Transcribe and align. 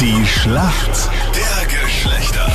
Die 0.00 0.24
Schlacht 0.24 1.10
der 1.34 1.66
Geschlechter. 1.66 2.46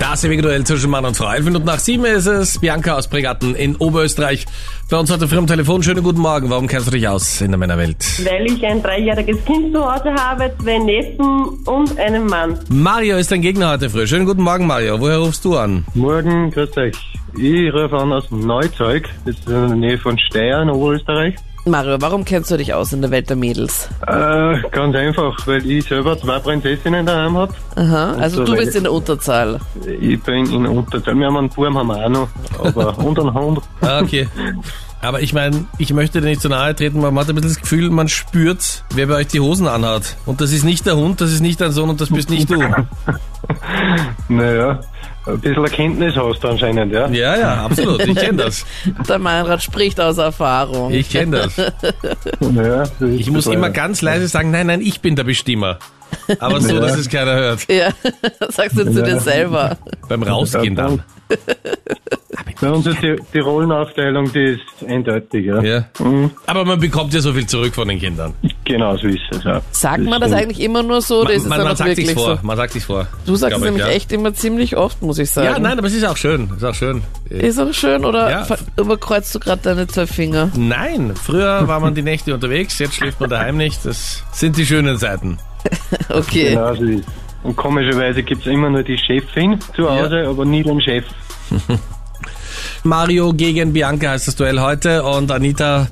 Das 0.00 0.24
ewige 0.24 0.42
Duell 0.42 0.64
zwischen 0.64 0.90
Mann 0.90 1.04
und 1.04 1.16
Frau. 1.16 1.30
Elf 1.30 1.44
Minuten 1.44 1.64
nach 1.64 1.78
sieben 1.78 2.04
ist 2.04 2.26
es. 2.26 2.58
Bianca 2.58 2.96
aus 2.96 3.06
Bregatten 3.06 3.54
in 3.54 3.76
Oberösterreich. 3.76 4.46
Bei 4.90 4.98
uns 4.98 5.12
heute 5.12 5.28
früh 5.28 5.38
am 5.38 5.46
Telefon. 5.46 5.84
Schönen 5.84 6.02
guten 6.02 6.18
Morgen. 6.18 6.50
Warum 6.50 6.66
kennst 6.66 6.88
du 6.88 6.90
dich 6.90 7.06
aus 7.06 7.40
in 7.40 7.52
der 7.52 7.58
Männerwelt? 7.58 7.98
Weil 8.28 8.46
ich 8.46 8.66
ein 8.66 8.82
dreijähriges 8.82 9.44
Kind 9.44 9.72
zu 9.72 9.80
Hause 9.80 10.12
habe, 10.12 10.52
zwei 10.60 10.78
Neffen 10.78 11.50
und 11.66 11.96
einen 12.00 12.26
Mann. 12.26 12.58
Mario 12.68 13.18
ist 13.18 13.30
dein 13.30 13.42
Gegner 13.42 13.70
heute 13.70 13.88
früh. 13.88 14.08
Schönen 14.08 14.26
guten 14.26 14.42
Morgen, 14.42 14.66
Mario. 14.66 14.98
Woher 14.98 15.18
rufst 15.18 15.44
du 15.44 15.56
an? 15.56 15.86
Morgen, 15.94 16.50
grüß 16.50 16.76
euch. 16.78 16.96
Ich 17.38 17.72
rufe 17.72 17.96
an 17.96 18.12
aus 18.12 18.28
Neuzeug, 18.32 19.08
das 19.24 19.36
ist 19.36 19.48
in 19.48 19.68
der 19.68 19.76
Nähe 19.76 19.98
von 19.98 20.18
Steyr 20.18 20.62
in 20.62 20.70
Oberösterreich. 20.70 21.36
Mario, 21.70 21.96
warum 22.00 22.24
kennst 22.24 22.50
du 22.50 22.56
dich 22.56 22.74
aus 22.74 22.92
in 22.92 23.00
der 23.00 23.10
Welt 23.10 23.28
der 23.30 23.36
Mädels? 23.36 23.88
Äh, 24.06 24.60
ganz 24.70 24.94
einfach, 24.94 25.46
weil 25.46 25.64
ich 25.64 25.86
selber 25.86 26.18
zwei 26.18 26.38
Prinzessinnen 26.38 27.06
daheim 27.06 27.36
hab. 27.36 27.54
Aha, 27.76 28.14
also 28.18 28.38
so 28.38 28.44
du 28.44 28.56
bist 28.56 28.74
in 28.74 28.82
der 28.82 28.92
Unterzahl. 28.92 29.60
Ich 30.00 30.20
bin 30.22 30.46
in 30.46 30.66
Unterzahl. 30.66 31.14
Wir 31.14 31.26
haben 31.26 31.36
einen 31.36 31.48
Burm 31.48 31.78
haben 31.78 31.86
wir 31.86 32.04
auch 32.04 32.08
noch, 32.08 32.28
aber 32.58 32.98
und 33.04 33.18
einen 33.18 33.34
Hund. 33.34 33.60
Ah, 33.80 34.00
okay. 34.00 34.28
Aber 35.02 35.22
ich 35.22 35.32
meine, 35.32 35.64
ich 35.78 35.94
möchte 35.94 36.20
dir 36.20 36.26
nicht 36.26 36.42
zu 36.42 36.48
nahe 36.50 36.74
treten, 36.74 37.00
man 37.00 37.18
hat 37.18 37.28
ein 37.28 37.34
bisschen 37.34 37.50
das 37.50 37.60
Gefühl, 37.60 37.88
man 37.88 38.08
spürt, 38.08 38.84
wer 38.94 39.06
bei 39.06 39.14
euch 39.14 39.28
die 39.28 39.40
Hosen 39.40 39.66
anhat. 39.66 40.16
Und 40.26 40.42
das 40.42 40.52
ist 40.52 40.62
nicht 40.62 40.84
der 40.84 40.96
Hund, 40.96 41.22
das 41.22 41.32
ist 41.32 41.40
nicht 41.40 41.60
dein 41.60 41.72
Sohn 41.72 41.88
und 41.88 42.00
das 42.00 42.10
bist 42.10 42.28
nicht 42.30 42.50
du. 42.50 42.58
Naja, 44.28 44.80
ein 45.26 45.38
bisschen 45.40 45.64
Erkenntnis 45.64 46.16
hast 46.16 46.40
du 46.42 46.48
anscheinend, 46.48 46.92
ja? 46.92 47.08
Ja, 47.08 47.36
ja, 47.38 47.64
absolut. 47.64 48.04
Ich 48.06 48.16
kenne 48.16 48.44
das. 48.44 48.64
Der 49.08 49.18
Meinrad 49.18 49.62
spricht 49.62 50.00
aus 50.00 50.18
Erfahrung. 50.18 50.92
Ich 50.92 51.10
kenne 51.10 51.42
das. 51.42 51.56
Naja, 52.40 52.84
das 52.84 53.00
ist 53.00 53.20
Ich 53.20 53.30
muss 53.30 53.46
immer 53.46 53.70
ganz 53.70 54.02
leise 54.02 54.28
sagen, 54.28 54.50
nein, 54.50 54.66
nein, 54.66 54.80
ich 54.80 55.00
bin 55.00 55.16
der 55.16 55.24
Bestimmer. 55.24 55.78
Aber 56.38 56.60
so, 56.60 56.74
Ja. 56.74 56.80
dass 56.80 56.96
es 56.96 57.08
keiner 57.08 57.34
hört. 57.34 57.68
ja, 57.70 57.90
sagst 58.48 58.78
du 58.78 58.84
zu 58.92 59.02
dir 59.02 59.20
selber. 59.20 59.76
Beim 60.08 60.22
Rausgehen 60.22 60.74
dann. 60.74 61.02
Bei 62.60 62.70
uns 62.70 62.86
ist 62.86 63.00
die, 63.00 63.16
die 63.32 63.38
Rollenaufteilung, 63.38 64.32
die 64.32 64.44
ist 64.56 64.60
eindeutig, 64.88 65.46
ja. 65.46 65.62
Ja. 65.62 65.84
Aber 66.46 66.64
man 66.64 66.80
bekommt 66.80 67.14
ja 67.14 67.20
so 67.20 67.32
viel 67.32 67.46
zurück 67.46 67.74
von 67.74 67.88
den 67.88 67.98
Kindern. 68.00 68.34
Genau 68.70 68.96
so 68.96 69.08
ist 69.08 69.18
es, 69.30 69.42
ja. 69.44 69.60
Sagt 69.72 70.04
man 70.04 70.20
das 70.20 70.32
eigentlich 70.32 70.60
immer 70.60 70.82
nur 70.82 71.00
so 71.02 71.22
oder 71.22 71.32
ist 71.32 71.42
es 71.42 71.48
man 71.48 71.58
dann 71.58 71.66
man 71.66 71.74
auch 71.74 71.78
sagt 71.78 71.90
wirklich 71.90 72.06
sich's 72.08 72.20
vor. 72.20 72.36
so? 72.36 72.46
Man 72.46 72.56
sagt 72.56 72.72
sich's 72.72 72.84
vor. 72.86 73.06
Du 73.26 73.36
sagst 73.36 73.56
es 73.58 73.64
nämlich 73.64 73.82
ja. 73.84 73.90
echt 73.90 74.12
immer 74.12 74.32
ziemlich 74.32 74.76
oft, 74.76 75.02
muss 75.02 75.18
ich 75.18 75.30
sagen. 75.30 75.46
Ja, 75.46 75.58
nein, 75.58 75.78
aber 75.78 75.86
es 75.88 75.94
ist 75.94 76.04
auch 76.04 76.16
schön. 76.16 76.50
Ist 76.56 76.64
auch 76.64 76.74
schön. 76.74 77.02
Ist 77.28 77.58
auch 77.58 77.72
schön 77.72 78.04
oder 78.04 78.30
Ja. 78.30 78.46
überkreuzt 78.76 79.34
du 79.34 79.40
gerade 79.40 79.62
deine 79.62 79.86
zwei 79.86 80.06
Finger? 80.06 80.50
Nein, 80.56 81.14
früher 81.16 81.66
war 81.66 81.80
man 81.80 81.94
die 81.94 82.02
Nächte 82.02 82.32
unterwegs, 82.34 82.78
jetzt 82.78 82.94
schläft 82.94 83.20
man 83.20 83.30
daheim 83.30 83.56
nicht. 83.56 83.84
Das 83.84 84.22
sind 84.32 84.56
die 84.56 84.66
schönen 84.66 84.96
Seiten. 84.98 85.38
Okay. 86.08 86.50
Genau 86.50 86.74
so 86.74 86.84
ist 86.84 87.00
es. 87.00 87.04
Und 87.42 87.56
komischerweise 87.56 88.22
gibt's 88.22 88.46
immer 88.46 88.68
nur 88.70 88.82
die 88.82 88.98
Chefin 88.98 89.58
zu 89.74 89.88
Hause, 89.90 90.26
aber 90.28 90.44
nie 90.44 90.62
den 90.62 90.80
Chef. 90.80 91.04
Mario 92.84 93.32
gegen 93.32 93.72
Bianca 93.72 94.10
heißt 94.10 94.28
das 94.28 94.36
Duell 94.36 94.60
heute 94.60 95.02
und 95.02 95.30
Anita, 95.30 95.88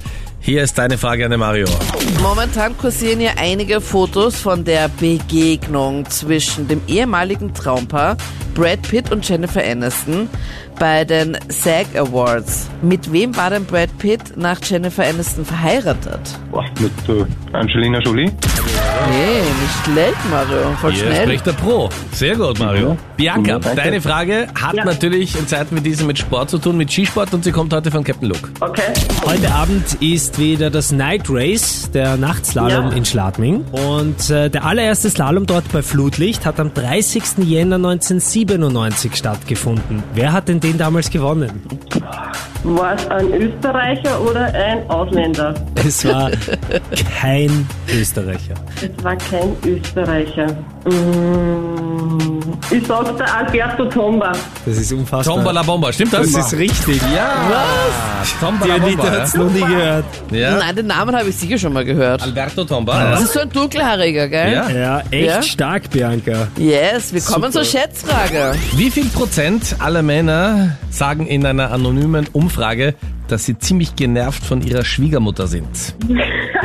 hier 0.49 0.63
ist 0.63 0.79
deine 0.79 0.97
Frage 0.97 1.27
an 1.27 1.31
den 1.31 1.41
Mario. 1.41 1.67
Momentan 2.23 2.75
kursieren 2.79 3.21
ja 3.21 3.33
einige 3.37 3.83
Fotos 3.83 4.37
von 4.37 4.65
der 4.65 4.89
Begegnung 4.89 6.09
zwischen 6.09 6.67
dem 6.67 6.81
ehemaligen 6.87 7.53
Traumpaar 7.53 8.17
Brad 8.59 8.83
Pitt 8.83 9.13
und 9.13 9.27
Jennifer 9.29 9.63
Aniston 9.65 10.29
bei 10.81 11.05
den 11.05 11.37
SAG 11.49 11.87
Awards. 11.97 12.69
Mit 12.83 13.11
wem 13.13 13.37
war 13.37 13.51
denn 13.51 13.65
Brad 13.65 13.97
Pitt 13.99 14.37
nach 14.37 14.59
Jennifer 14.63 15.05
Aniston 15.07 15.45
verheiratet? 15.45 16.21
Boah, 16.51 16.65
mit 16.81 16.91
der 17.07 17.27
Angelina 17.53 18.01
Jolie. 18.01 18.25
Nee, 18.25 18.33
nicht 19.63 19.85
schlecht, 19.85 20.17
Mario. 20.31 20.73
Voll 20.81 20.93
Hier 20.93 21.05
schnell. 21.07 21.23
spricht 21.23 21.47
der 21.47 21.53
Pro. 21.53 21.89
Sehr 22.13 22.35
gut, 22.37 22.59
Mario. 22.59 22.97
Bianca, 23.17 23.59
danke. 23.61 23.77
deine 23.81 24.01
Frage 24.01 24.49
hat 24.61 24.75
Ja. 24.75 24.85
natürlich 24.85 25.37
in 25.39 25.47
Zeiten 25.47 25.77
wie 25.77 25.81
diesen 25.81 26.07
mit 26.09 26.19
Sport 26.19 26.51
zu 26.51 26.59
tun, 26.59 26.77
mit 26.77 26.91
Skisport 26.93 27.33
und 27.35 27.45
sie 27.45 27.53
kommt 27.53 27.73
heute 27.73 27.91
von 27.93 28.03
Captain 28.05 28.29
Luke. 28.29 28.49
Okay. 28.61 28.83
Heute 29.25 29.53
Abend 29.53 29.85
ist 30.01 30.39
wieder 30.39 30.71
das 30.71 30.91
Night 30.93 31.25
Race, 31.29 31.91
der 31.93 32.17
Nachtslalom 32.17 32.91
Ja. 32.91 32.97
in 32.97 33.05
Schladming. 33.05 33.65
Und 33.71 34.31
äh, 34.31 34.51
der 34.51 34.65
allererste 34.65 35.11
Slalom 35.11 35.47
dort 35.47 35.71
bei 35.73 35.83
Flutlicht 35.83 36.45
hat 36.45 36.59
am 36.61 36.75
30. 36.75 37.23
Jänner 37.45 37.77
1997 37.77 38.48
stattgefunden. 39.17 40.03
Wer 40.15 40.33
hat 40.33 40.49
denn 40.49 40.61
den 40.61 40.79
damals 40.79 41.11
gewonnen? 41.11 41.63
War 42.65 42.95
es 42.95 43.07
ein 43.09 43.33
Österreicher 43.33 44.21
oder 44.21 44.47
ein 44.53 44.89
Ausländer? 44.91 45.55
Es 45.77 46.05
war 46.05 46.31
kein 47.21 47.67
Österreicher. 47.95 48.55
Es 48.83 49.05
war 49.05 49.17
kein 49.17 49.53
Österreicher. 49.65 50.47
Mm, 50.85 52.39
Ich 52.71 52.87
sag 52.87 53.17
der 53.17 53.35
Alberto 53.37 53.85
Tomba. 53.87 54.33
Das 54.67 54.77
ist 54.77 54.93
unfassbar. 54.93 55.37
Tomba 55.37 55.53
la 55.53 55.63
Bomba, 55.63 55.93
stimmt 55.93 56.13
das? 56.13 56.33
Das 56.33 56.53
ist 56.53 56.59
richtig. 56.59 57.01
ja. 57.15 57.31
Was? 57.49 58.39
Tomba 58.41 58.65
Die 58.65 58.69
la 58.71 58.75
Anita 58.77 59.03
Bomba, 59.03 59.19
hat's 59.21 59.33
ja? 59.35 59.41
noch 59.41 59.51
nie 59.53 59.61
gehört. 59.61 60.05
ja. 60.33 60.57
Nein, 60.59 60.77
den 60.77 60.87
Namen 60.89 61.17
habe 61.17 61.29
ich 61.29 61.37
sicher 61.37 61.59
schon 61.59 61.73
mal 61.73 61.85
gehört. 61.85 62.23
Alberto 62.23 62.65
Tomba. 62.65 63.11
Das 63.13 63.23
ist 63.23 63.33
so 63.35 63.41
ein 63.41 63.51
dunkelhaariger, 63.51 64.29
gell? 64.29 64.53
Ja. 64.53 64.69
Ja, 64.71 65.03
echt 65.11 65.27
Ja? 65.27 65.43
stark, 65.43 65.91
Bianca. 65.91 66.49
Yes, 66.59 67.13
wir 67.15 67.21
kommen 67.23 67.53
zur 67.53 67.65
Schätzfrage. 67.65 68.53
Wie 68.75 68.91
viel 68.91 69.07
Prozent 69.07 69.77
aller 69.79 70.03
Männer 70.03 70.77
sagen 70.91 71.27
in 71.27 71.47
einer 71.47 71.71
anonymen 71.71 72.27
Umfrage, 72.33 72.48
dass 73.29 73.45
sie 73.45 73.59
ziemlich 73.59 73.97
genervt 73.97 74.43
von 74.45 74.63
ihrer 74.63 74.85
Schwiegermutter 74.85 75.47
sind? 75.47 75.95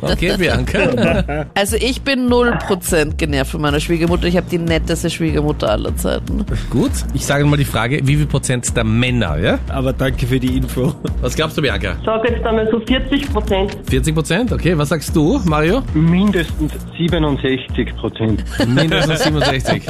Okay, 0.00 0.36
Bianca. 0.36 1.46
Also 1.54 1.76
ich 1.76 2.02
bin 2.02 2.28
0% 2.28 3.16
genervt 3.16 3.50
von 3.52 3.60
meiner 3.60 3.80
Schwiegermutter. 3.80 4.26
Ich 4.26 4.36
habe 4.36 4.46
die 4.50 4.58
netteste 4.58 5.08
Schwiegermutter 5.10 5.70
aller 5.70 5.94
Zeiten. 5.96 6.44
Gut, 6.70 6.90
ich 7.14 7.24
sage 7.24 7.44
mal 7.44 7.56
die 7.56 7.64
Frage, 7.64 8.00
wie 8.04 8.16
viel 8.16 8.26
Prozent 8.26 8.76
der 8.76 8.84
Männer, 8.84 9.38
ja? 9.38 9.58
Aber 9.68 9.92
danke 9.92 10.26
für 10.26 10.40
die 10.40 10.56
Info. 10.56 10.94
Was 11.20 11.34
glaubst 11.34 11.56
du, 11.56 11.62
Bianca? 11.62 11.96
Sag 12.04 12.28
jetzt 12.28 12.44
einmal 12.44 12.68
so 12.70 12.80
40 12.80 13.32
Prozent. 13.32 13.76
40 13.88 14.14
Prozent? 14.14 14.52
Okay, 14.52 14.76
was 14.76 14.88
sagst 14.88 15.14
du, 15.14 15.40
Mario? 15.44 15.82
Mindestens 15.94 16.72
67 16.98 17.96
Prozent. 17.96 18.44
Mindestens 18.66 19.24
67. 19.24 19.82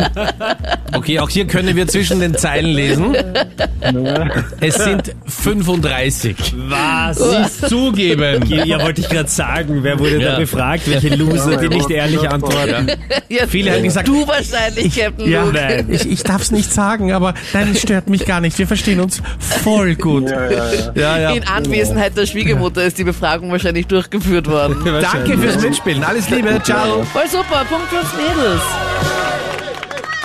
Okay, 0.96 1.18
auch 1.20 1.28
hier 1.30 1.46
können 1.46 1.74
wir 1.76 1.86
zwischen 1.88 2.20
den 2.20 2.34
Zeilen 2.34 2.70
lesen. 2.70 3.16
Es 4.60 4.74
sind 4.76 5.14
35. 5.26 6.54
Was? 6.68 7.18
Sieh's 7.18 7.60
zugeben. 7.68 8.44
Ja, 8.46 8.82
wollte 8.82 9.00
ich 9.00 9.08
gerade 9.08 9.28
sagen. 9.28 9.43
Wer 9.68 9.98
wurde 9.98 10.18
Ja. 10.20 10.32
da 10.32 10.38
befragt? 10.38 10.88
Welche 10.90 11.14
Loser, 11.14 11.56
die 11.56 11.68
nicht 11.68 11.90
ehrlich 11.90 12.28
antworten? 12.28 12.90
Ja, 13.28 13.46
Viele 13.46 13.72
haben 13.72 13.82
gesagt, 13.82 14.08
du 14.08 14.26
wahrscheinlich, 14.26 14.96
Captain 14.96 15.28
Ja, 15.30 15.42
Luke. 15.44 15.54
Nein. 15.54 15.86
ich, 15.90 16.08
ich 16.10 16.22
darf 16.22 16.42
es 16.42 16.50
nicht 16.50 16.72
sagen, 16.72 17.12
aber 17.12 17.34
nein, 17.52 17.70
es 17.72 17.82
stört 17.82 18.08
mich 18.08 18.24
gar 18.26 18.40
nicht. 18.40 18.58
Wir 18.58 18.66
verstehen 18.66 19.00
uns 19.00 19.22
voll 19.38 19.94
gut. 19.96 20.30
Ja, 20.30 20.50
ja, 20.50 20.72
ja. 20.72 20.92
Ja, 20.94 21.18
ja. 21.18 21.30
In 21.32 21.46
Anwesenheit 21.46 22.16
der 22.16 22.26
Schwiegermutter 22.26 22.84
ist 22.84 22.98
die 22.98 23.04
Befragung 23.04 23.50
wahrscheinlich 23.52 23.86
durchgeführt 23.86 24.48
worden. 24.48 24.76
Danke 24.84 25.38
fürs 25.38 25.60
Mitspielen. 25.62 26.04
Alles 26.04 26.28
Liebe. 26.30 26.60
Ciao. 26.62 27.02
Voll 27.12 27.28
super, 27.28 27.64
Punkt 27.68 27.88
fürs 27.88 28.12
Mädels. 28.14 29.13